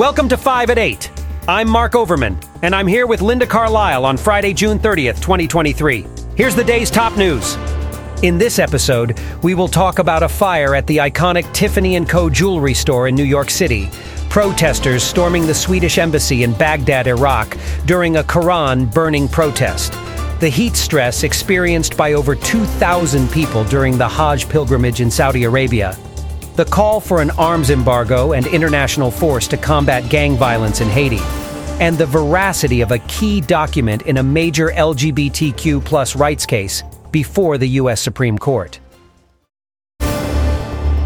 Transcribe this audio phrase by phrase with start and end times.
[0.00, 1.10] Welcome to 5 at 8.
[1.46, 6.06] I'm Mark Overman, and I'm here with Linda Carlisle on Friday, June 30th, 2023.
[6.36, 7.56] Here's the day's top news.
[8.22, 12.30] In this episode, we will talk about a fire at the iconic Tiffany & Co.
[12.30, 13.90] jewelry store in New York City,
[14.30, 19.92] protesters storming the Swedish embassy in Baghdad, Iraq, during a Quran burning protest,
[20.40, 25.94] the heat stress experienced by over 2,000 people during the Hajj pilgrimage in Saudi Arabia,
[26.60, 31.20] the call for an arms embargo and international force to combat gang violence in Haiti,
[31.82, 37.56] and the veracity of a key document in a major LGBTQ plus rights case before
[37.56, 38.02] the U.S.
[38.02, 38.78] Supreme Court.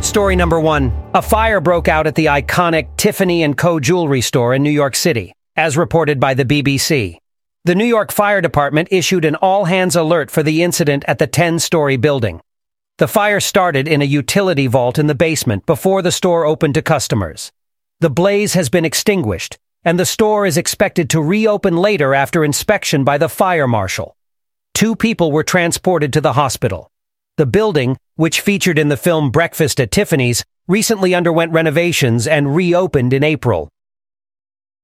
[0.01, 0.93] Story number one.
[1.15, 3.79] A fire broke out at the iconic Tiffany & Co.
[3.79, 7.19] jewelry store in New York City, as reported by the BBC.
[7.65, 11.97] The New York Fire Department issued an all-hands alert for the incident at the 10-story
[11.97, 12.41] building.
[12.99, 16.83] The fire started in a utility vault in the basement before the store opened to
[16.83, 17.51] customers.
[17.99, 23.03] The blaze has been extinguished, and the store is expected to reopen later after inspection
[23.03, 24.17] by the fire marshal.
[24.75, 26.89] Two people were transported to the hospital.
[27.37, 33.13] The building, which featured in the film Breakfast at Tiffany's, recently underwent renovations and reopened
[33.13, 33.71] in April.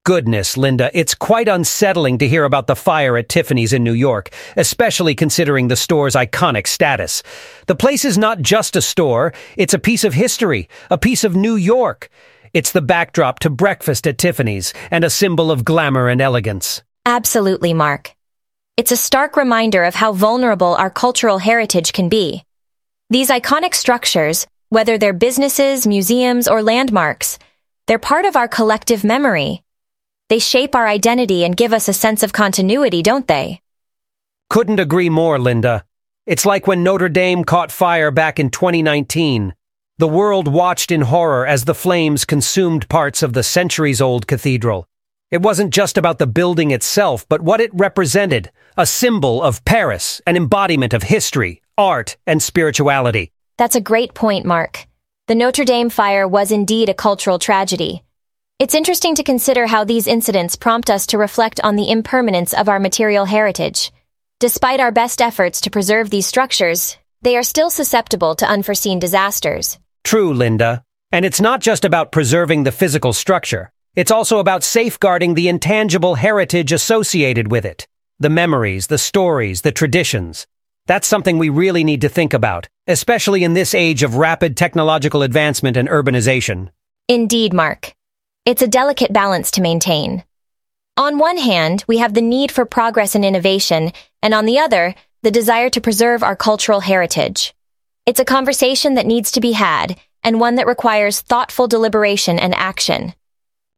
[0.06, 4.30] Goodness, Linda, it's quite unsettling to hear about the fire at Tiffany's in New York,
[4.56, 7.22] especially considering the store's iconic status.
[7.66, 11.36] The place is not just a store, it's a piece of history, a piece of
[11.36, 12.08] New York.
[12.54, 16.82] It's the backdrop to breakfast at Tiffany's and a symbol of glamour and elegance.
[17.04, 18.16] Absolutely, Mark.
[18.78, 22.42] It's a stark reminder of how vulnerable our cultural heritage can be.
[23.10, 27.38] These iconic structures, whether they're businesses, museums, or landmarks,
[27.86, 29.62] they're part of our collective memory.
[30.30, 33.62] They shape our identity and give us a sense of continuity, don't they?
[34.48, 35.84] Couldn't agree more, Linda.
[36.24, 39.54] It's like when Notre Dame caught fire back in 2019.
[39.98, 44.86] The world watched in horror as the flames consumed parts of the centuries old cathedral.
[45.32, 50.20] It wasn't just about the building itself, but what it represented a symbol of Paris,
[50.28, 53.32] an embodiment of history, art, and spirituality.
[53.58, 54.86] That's a great point, Mark.
[55.26, 58.04] The Notre Dame fire was indeed a cultural tragedy.
[58.60, 62.68] It's interesting to consider how these incidents prompt us to reflect on the impermanence of
[62.68, 63.90] our material heritage.
[64.38, 69.78] Despite our best efforts to preserve these structures, they are still susceptible to unforeseen disasters.
[70.04, 70.84] True, Linda.
[71.10, 73.72] And it's not just about preserving the physical structure.
[73.96, 77.88] It's also about safeguarding the intangible heritage associated with it.
[78.18, 80.46] The memories, the stories, the traditions.
[80.84, 85.22] That's something we really need to think about, especially in this age of rapid technological
[85.22, 86.68] advancement and urbanization.
[87.08, 87.94] Indeed, Mark.
[88.46, 90.24] It's a delicate balance to maintain.
[90.96, 93.92] On one hand, we have the need for progress and innovation,
[94.22, 97.54] and on the other, the desire to preserve our cultural heritage.
[98.06, 102.54] It's a conversation that needs to be had, and one that requires thoughtful deliberation and
[102.54, 103.12] action.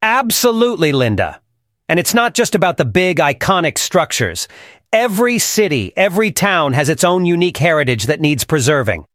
[0.01, 1.41] Absolutely, Linda.
[1.89, 4.47] And it's not just about the big, iconic structures.
[4.93, 9.07] Every city, every town has its own unique heritage that needs preserving.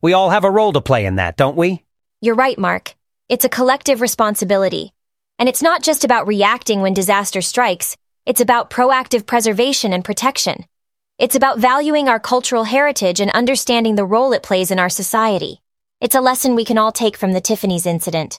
[0.00, 1.82] We all have a role to play in that, don't we?
[2.20, 2.94] You're right, Mark.
[3.32, 4.92] It's a collective responsibility.
[5.38, 10.66] And it's not just about reacting when disaster strikes, it's about proactive preservation and protection.
[11.16, 15.62] It's about valuing our cultural heritage and understanding the role it plays in our society.
[15.98, 18.38] It's a lesson we can all take from the Tiffany's incident.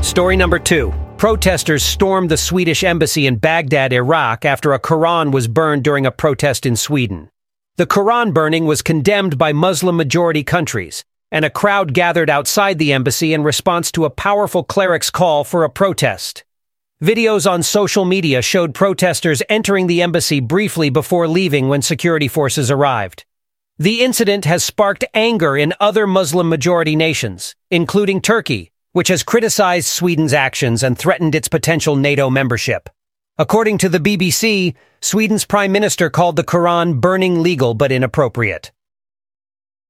[0.00, 0.92] Story number two.
[1.16, 6.10] Protesters stormed the Swedish embassy in Baghdad, Iraq after a Quran was burned during a
[6.10, 7.30] protest in Sweden.
[7.76, 12.92] The Quran burning was condemned by Muslim majority countries, and a crowd gathered outside the
[12.92, 16.44] embassy in response to a powerful cleric's call for a protest.
[17.02, 22.70] Videos on social media showed protesters entering the embassy briefly before leaving when security forces
[22.70, 23.24] arrived.
[23.78, 29.88] The incident has sparked anger in other Muslim majority nations, including Turkey, which has criticized
[29.88, 32.90] Sweden's actions and threatened its potential NATO membership.
[33.38, 38.70] According to the BBC, Sweden's prime minister called the Quran burning legal but inappropriate.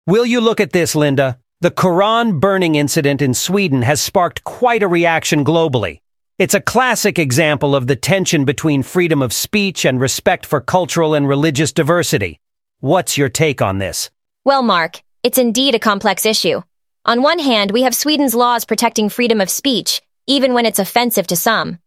[0.04, 1.38] Will you look at this, Linda?
[1.60, 6.00] The Quran burning incident in Sweden has sparked quite a reaction globally.
[6.40, 11.14] It's a classic example of the tension between freedom of speech and respect for cultural
[11.14, 12.40] and religious diversity.
[12.80, 14.10] What's your take on this?
[14.44, 16.62] Well, Mark, it's indeed a complex issue.
[17.04, 21.28] On one hand, we have Sweden's laws protecting freedom of speech, even when it's offensive
[21.28, 21.78] to some.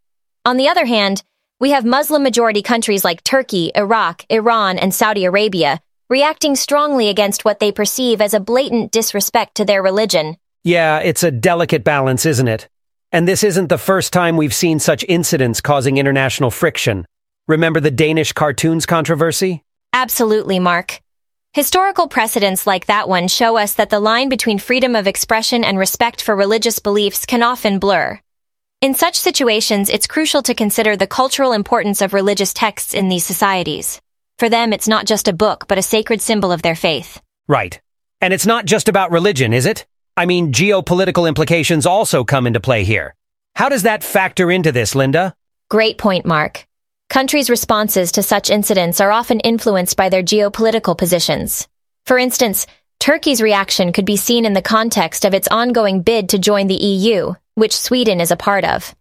[0.46, 1.22] On the other hand,
[1.60, 7.46] we have Muslim majority countries like Turkey, Iraq, Iran, and Saudi Arabia reacting strongly against
[7.46, 10.38] what they perceive as a blatant disrespect to their religion.
[10.64, 12.68] Yeah, it's a delicate balance, isn't it?
[13.12, 17.06] And this isn't the first time we've seen such incidents causing international friction.
[17.48, 19.64] Remember the Danish cartoons controversy?
[19.94, 21.00] Absolutely, Mark.
[21.54, 25.78] Historical precedents like that one show us that the line between freedom of expression and
[25.78, 28.20] respect for religious beliefs can often blur.
[28.82, 33.24] In such situations, it's crucial to consider the cultural importance of religious texts in these
[33.24, 34.02] societies.
[34.38, 37.22] For them, it's not just a book, but a sacred symbol of their faith.
[37.48, 37.80] Right.
[38.20, 39.86] And it's not just about religion, is it?
[40.18, 43.16] I mean, geopolitical implications also come into play here.
[43.56, 45.34] How does that factor into this, Linda?
[45.70, 46.68] Great point, Mark.
[47.10, 51.68] Countries' responses to such incidents are often influenced by their geopolitical positions.
[52.06, 52.68] For instance,
[53.00, 56.76] Turkey's reaction could be seen in the context of its ongoing bid to join the
[56.76, 58.94] EU, which Sweden is a part of.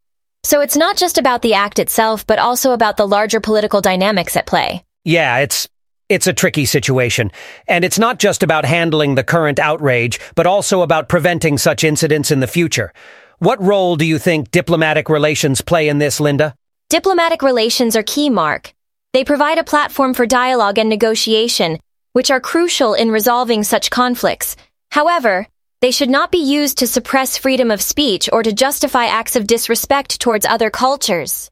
[0.45, 4.37] So it's not just about the act itself, but also about the larger political dynamics
[4.37, 4.85] at play.
[5.05, 5.69] Yeah, it's
[6.09, 7.31] it's a tricky situation,
[7.69, 12.31] and it's not just about handling the current outrage, but also about preventing such incidents
[12.31, 12.93] in the future.
[13.39, 16.55] What role do you think diplomatic relations play in this, Linda?
[16.89, 18.73] Diplomatic relations are key, Mark.
[19.13, 21.79] They provide a platform for dialogue and negotiation,
[22.13, 24.57] which are crucial in resolving such conflicts.
[24.91, 25.47] However,
[25.83, 29.47] they should not be used to suppress freedom of speech or to justify acts of
[29.47, 31.51] disrespect towards other cultures.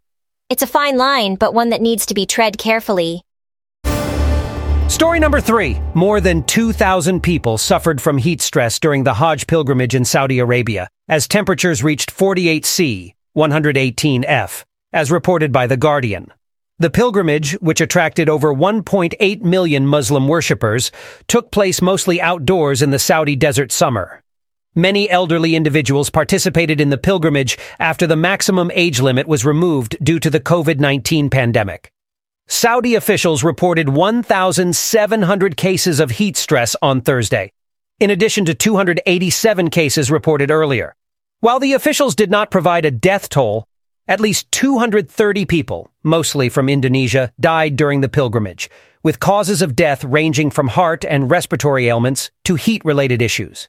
[0.49, 3.23] It's a fine line, but one that needs to be tread carefully.
[4.93, 5.81] Story number three.
[5.95, 10.87] More than 2,000 people suffered from heat stress during the Hajj pilgrimage in Saudi Arabia,
[11.09, 16.31] as temperatures reached 48 C, 118 F, as reported by The Guardian.
[16.79, 20.93] The pilgrimage, which attracted over 1.8 million Muslim worshippers,
[21.27, 24.21] took place mostly outdoors in the Saudi desert summer.
[24.75, 30.21] Many elderly individuals participated in the pilgrimage after the maximum age limit was removed due
[30.21, 31.91] to the COVID-19 pandemic.
[32.49, 37.53] Saudi officials reported 1,700 cases of heat stress on Thursday,
[37.99, 40.95] in addition to 287 cases reported earlier.
[41.41, 43.67] While the officials did not provide a death toll,
[44.07, 48.69] at least 230 people, mostly from Indonesia, died during the pilgrimage,
[49.03, 53.69] with causes of death ranging from heart and respiratory ailments to heat-related issues.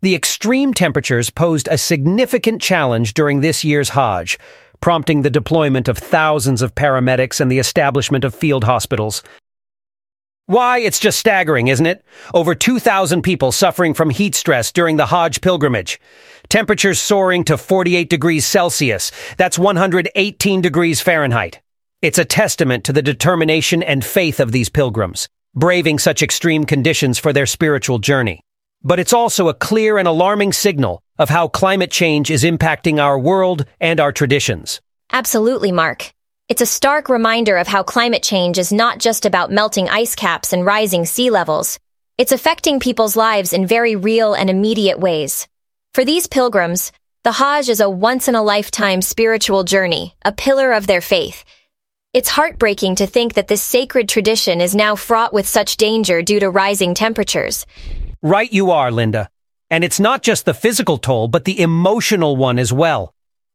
[0.00, 4.36] The extreme temperatures posed a significant challenge during this year's Hajj,
[4.82, 9.22] prompting the deployment of thousands of paramedics and the establishment of field hospitals.
[10.46, 12.04] Why, it's just staggering, isn't it?
[12.34, 16.00] Over 2,000 people suffering from heat stress during the Hajj pilgrimage.
[16.48, 19.12] Temperatures soaring to 48 degrees Celsius.
[19.38, 21.60] That's 118 degrees Fahrenheit.
[22.02, 27.20] It's a testament to the determination and faith of these pilgrims, braving such extreme conditions
[27.20, 28.42] for their spiritual journey.
[28.82, 33.18] But it's also a clear and alarming signal of how climate change is impacting our
[33.18, 34.80] world and our traditions.
[35.12, 36.12] Absolutely, Mark.
[36.48, 40.52] It's a stark reminder of how climate change is not just about melting ice caps
[40.52, 41.78] and rising sea levels.
[42.18, 45.48] It's affecting people's lives in very real and immediate ways.
[45.94, 46.92] For these pilgrims,
[47.24, 51.44] the Hajj is a once-in-a-lifetime spiritual journey, a pillar of their faith.
[52.12, 56.40] It's heartbreaking to think that this sacred tradition is now fraught with such danger due
[56.40, 57.64] to rising temperatures.
[58.20, 59.30] Right you are, Linda.
[59.72, 63.14] And it's not just the physical toll, but the emotional one as well.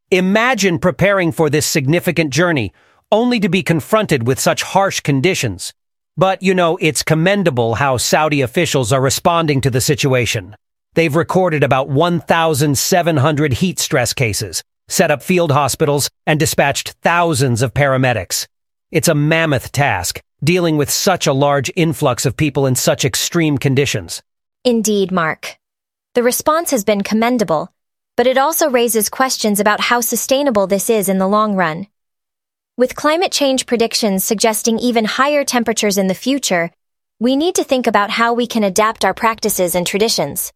[0.09, 2.73] Imagine preparing for this significant journey,
[3.11, 5.75] only to be confronted with such harsh conditions.
[6.17, 10.55] But, you know, it's commendable how Saudi officials are responding to the situation.
[10.95, 17.75] They've recorded about 1,700 heat stress cases, set up field hospitals, and dispatched thousands of
[17.75, 18.47] paramedics.
[18.89, 23.59] It's a mammoth task, dealing with such a large influx of people in such extreme
[23.59, 24.23] conditions.
[24.65, 25.59] Indeed, Mark.
[26.17, 27.71] The response has been commendable,
[28.15, 31.85] but it also raises questions about how sustainable this is in the long run.
[32.75, 36.71] With climate change predictions suggesting even higher temperatures in the future,
[37.19, 40.51] we need to think about how we can adapt our practices and traditions.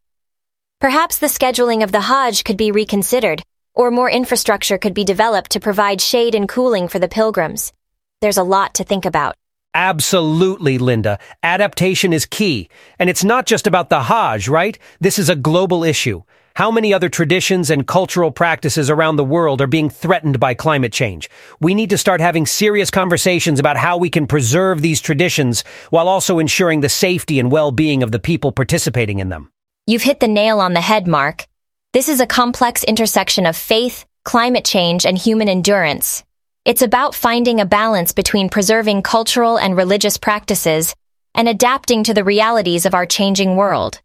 [0.79, 3.43] Perhaps the scheduling of the Hajj could be reconsidered,
[3.75, 7.71] or more infrastructure could be developed to provide shade and cooling for the pilgrims.
[8.19, 9.35] There's a lot to think about.
[9.73, 11.17] Absolutely, Linda.
[11.43, 12.69] Adaptation is key.
[12.99, 14.77] And it's not just about the Hajj, right?
[14.99, 16.23] This is a global issue.
[16.55, 20.91] How many other traditions and cultural practices around the world are being threatened by climate
[20.91, 21.29] change?
[21.61, 26.09] We need to start having serious conversations about how we can preserve these traditions while
[26.09, 29.49] also ensuring the safety and well-being of the people participating in them.
[29.87, 31.47] You've hit the nail on the head, Mark.
[31.93, 36.25] This is a complex intersection of faith, climate change, and human endurance.
[36.63, 40.93] It's about finding a balance between preserving cultural and religious practices
[41.33, 43.99] and adapting to the realities of our changing world.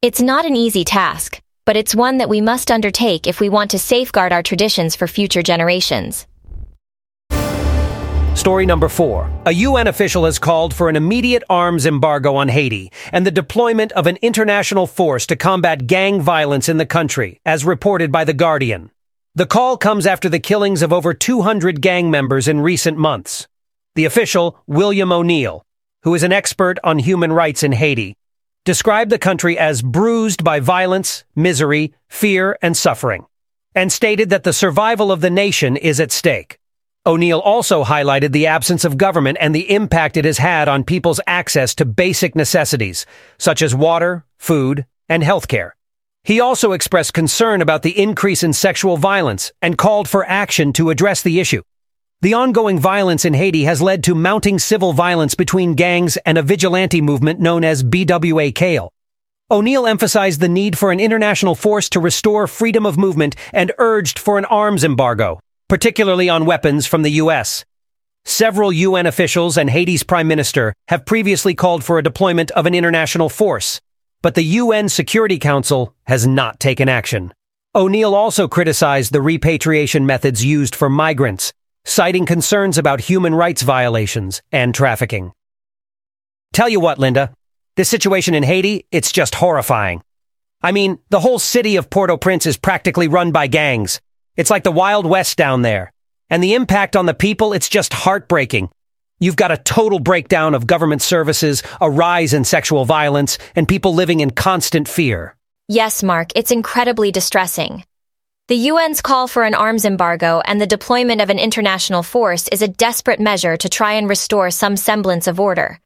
[0.00, 3.70] It's not an easy task, but it's one that we must undertake if we want
[3.72, 6.26] to safeguard our traditions for future generations.
[8.34, 9.30] Story number four.
[9.44, 13.92] A UN official has called for an immediate arms embargo on Haiti and the deployment
[13.92, 18.32] of an international force to combat gang violence in the country, as reported by The
[18.32, 18.92] Guardian.
[19.36, 23.46] The call comes after the killings of over 200 gang members in recent months.
[23.94, 25.62] The official, William O'Neill,
[26.04, 28.16] who is an expert on human rights in Haiti,
[28.64, 33.26] described the country as bruised by violence, misery, fear, and suffering.
[33.74, 36.58] and stated that the survival of the nation is at stake.
[37.04, 41.20] O'Neill also highlighted the absence of government and the impact it has had on people's
[41.26, 43.04] access to basic necessities,
[43.36, 45.72] such as water, food, and healthcare.
[46.26, 50.90] He also expressed concern about the increase in sexual violence and called for action to
[50.90, 51.62] address the issue.
[52.20, 56.42] The ongoing violence in Haiti has led to mounting civil violence between gangs and a
[56.42, 58.92] vigilante movement known as BWA Kale.
[59.52, 64.18] O'Neill emphasized the need for an international force to restore freedom of movement and urged
[64.18, 67.64] for an arms embargo, particularly on weapons from the U.S.
[68.24, 72.74] Several UN officials and Haiti's prime minister have previously called for a deployment of an
[72.74, 73.80] international force,
[74.22, 77.32] but the UN Security Council has not taken action.
[77.74, 81.52] O'Neill also criticized the repatriation methods used for migrants,
[81.84, 85.32] citing concerns about human rights violations and trafficking.
[86.52, 87.34] Tell you what, Linda,
[87.76, 90.02] this situation in Haiti, it's just horrifying.
[90.62, 94.00] I mean, the whole city of Port-au-Prince is practically run by gangs.
[94.36, 95.92] It's like the Wild West down there.
[96.30, 98.70] And the impact on the people, it's just heartbreaking.
[99.18, 103.94] You've got a total breakdown of government services, a rise in sexual violence, and people
[103.94, 105.34] living in constant fear.
[105.68, 107.84] Yes, Mark, it's incredibly distressing.
[108.48, 112.60] The UN's call for an arms embargo and the deployment of an international force is
[112.60, 115.80] a desperate measure to try and restore some semblance of order.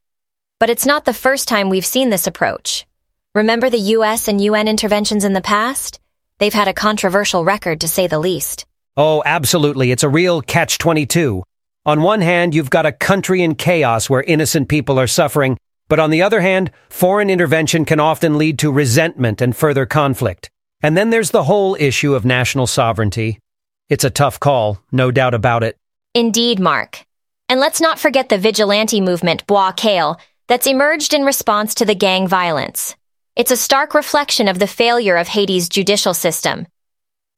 [0.59, 2.85] But it's not the first time we've seen this approach.
[3.33, 6.01] Remember the US and UN interventions in the past?
[6.37, 8.65] They've had a controversial record, to say the least.
[8.97, 9.91] Oh, absolutely.
[9.91, 11.43] It's a real catch 22.
[11.83, 15.57] On one hand, you've got a country in chaos where innocent people are suffering,
[15.89, 20.51] but on the other hand, foreign intervention can often lead to resentment and further conflict.
[20.83, 23.39] And then there's the whole issue of national sovereignty.
[23.89, 25.75] It's a tough call, no doubt about it.
[26.13, 27.03] Indeed, Mark.
[27.49, 31.95] And let's not forget the vigilante movement, Bois Kale, that's emerged in response to the
[31.95, 32.95] gang violence.
[33.35, 36.67] It's a stark reflection of the failure of Haiti's judicial system.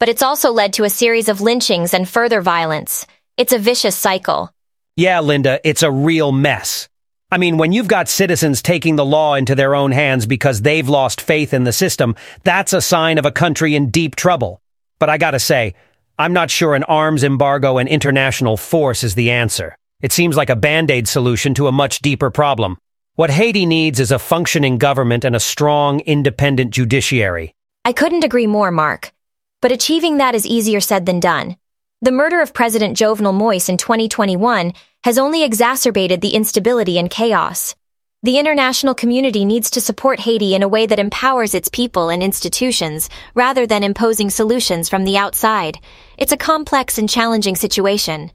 [0.02, 3.96] But it's also led to a series of lynchings and further violence, it's a vicious
[3.96, 4.54] cycle.
[4.96, 6.88] Yeah, Linda, it's a real mess.
[7.32, 10.88] I mean, when you've got citizens taking the law into their own hands because they've
[10.88, 14.62] lost faith in the system, that's a sign of a country in deep trouble.
[15.00, 15.74] But I gotta say,
[16.20, 19.76] I'm not sure an arms embargo and international force is the answer.
[20.04, 22.78] It seems like a band-aid solution to a much deeper problem.
[23.16, 27.56] What Haiti needs is a functioning government and a strong, independent judiciary.
[27.84, 29.12] I couldn't agree more, Mark.
[29.60, 31.58] But achieving that is easier said than done.
[32.04, 34.74] The murder of President Jovenel Moise in 2021
[35.06, 37.76] has only exacerbated the instability and chaos.
[38.24, 42.22] The international community needs to support Haiti in a way that empowers its people and
[42.22, 45.80] institutions, rather than imposing solutions from the outside.
[46.18, 48.32] It's a complex and challenging situation.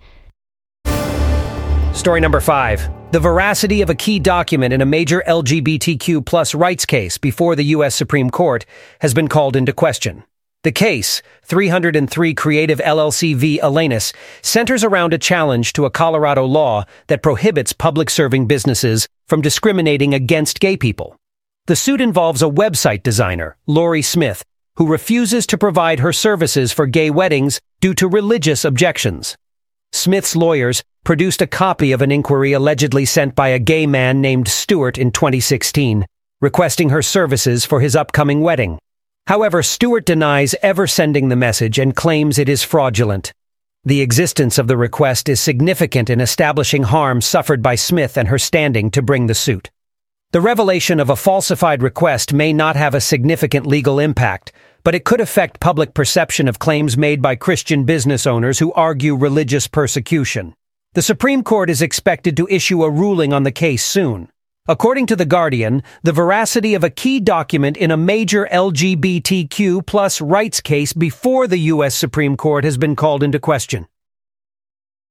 [1.92, 2.88] Story number five.
[3.12, 7.64] The veracity of a key document in a major LGBTQ plus rights case before the
[7.64, 7.94] U.S.
[7.94, 8.64] Supreme Court
[9.00, 10.24] has been called into question.
[10.64, 13.60] The case, 303 Creative LLC v.
[13.62, 14.12] Elenis,
[14.42, 20.14] centers around a challenge to a Colorado law that prohibits public serving businesses from discriminating
[20.14, 21.14] against gay people.
[21.68, 24.42] The suit involves a website designer, Lorie Smith,
[24.78, 29.36] who refuses to provide her services for gay weddings due to religious objections.
[29.92, 34.48] Smith's lawyers produced a copy of an inquiry allegedly sent by a gay man named
[34.48, 36.04] Stewart in 2016,
[36.40, 38.78] requesting her services for his upcoming wedding.
[39.28, 43.34] However, Stewart denies ever sending the message and claims it is fraudulent.
[43.84, 48.38] The existence of the request is significant in establishing harm suffered by Smith and her
[48.38, 49.70] standing to bring the suit.
[50.32, 54.50] The revelation of a falsified request may not have a significant legal impact,
[54.82, 59.14] but it could affect public perception of claims made by Christian business owners who argue
[59.14, 60.54] religious persecution.
[60.94, 64.30] The Supreme Court is expected to issue a ruling on the case soon.
[64.70, 70.20] According to The Guardian, the veracity of a key document in a major LGBTQ plus
[70.20, 71.94] rights case before the U.S.
[71.94, 73.86] Supreme Court has been called into question.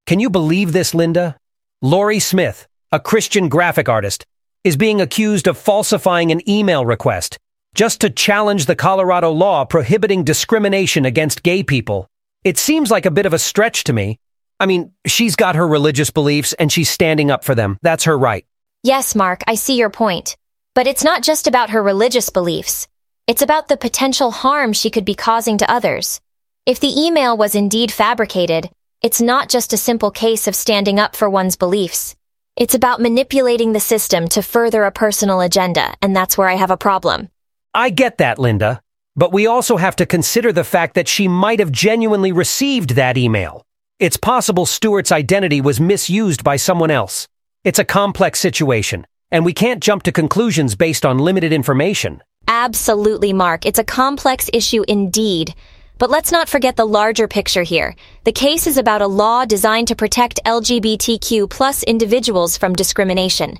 [0.05, 1.37] Can you believe this, Linda?
[1.81, 4.27] Lorie Smith, a Christian graphic artist,
[4.63, 7.39] is being accused of falsifying an email request
[7.73, 12.07] just to challenge the Colorado law prohibiting discrimination against gay people.
[12.43, 14.19] It seems like a bit of a stretch to me.
[14.59, 17.79] I mean, she's got her religious beliefs and she's standing up for them.
[17.81, 18.45] That's her right.
[18.87, 20.37] Yes, Mark, I see your point.
[20.73, 22.87] But it's not just about her religious beliefs.
[23.27, 26.21] It's about the potential harm she could be causing to others.
[26.65, 28.69] If the email was indeed fabricated,
[29.01, 32.15] it's not just a simple case of standing up for one's beliefs.
[32.55, 36.71] It's about manipulating the system to further a personal agenda, and that's where I have
[36.71, 37.27] a problem.
[37.73, 38.79] I get that, Linda.
[39.17, 43.17] But we also have to consider the fact that she might have genuinely received that
[43.17, 43.65] email.
[43.99, 47.27] It's possible Stewart's identity was misused by someone else.
[47.67, 52.23] It's a complex situation, and we can't jump to conclusions based on limited information.
[52.47, 53.65] Absolutely, Mark.
[53.65, 55.53] It's a complex issue indeed.
[55.97, 57.93] But let's not forget the larger picture here.
[58.23, 63.57] The case is about a law designed to protect LGBTQ plus individuals from discrimination.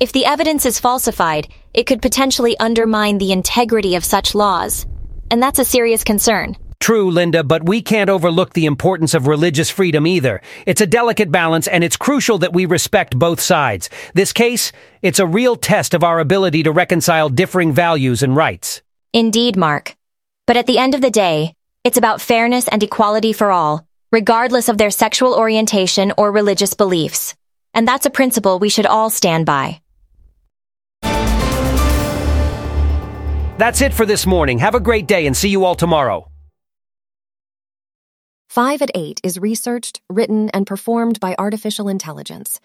[0.00, 4.84] If the evidence is falsified, it could potentially undermine the integrity of such laws.
[5.30, 6.58] And that's a serious concern.
[6.86, 10.40] True, Linda, but we can't overlook the importance of religious freedom either.
[10.66, 13.90] It's a delicate balance, and it's crucial that we respect both sides.
[14.14, 14.70] This case,
[15.02, 18.82] it's a real test of our ability to reconcile differing values and rights.
[19.12, 19.96] Indeed, Mark.
[20.46, 24.68] But at the end of the day, it's about fairness and equality for all, regardless
[24.68, 27.34] of their sexual orientation or religious beliefs.
[27.74, 29.80] And that's a principle we should all stand by.
[33.58, 34.60] That's it for this morning.
[34.60, 36.30] Have a great day and see you all tomorrow.
[38.48, 42.60] 5 at 8 is researched, written, and performed by artificial intelligence.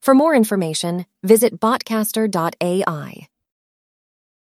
[0.00, 3.28] For more information, visit botcaster.ai.